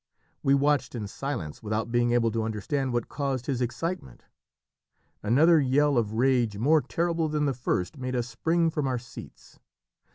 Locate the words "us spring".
8.15-8.71